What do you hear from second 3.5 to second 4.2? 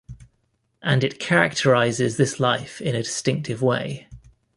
way.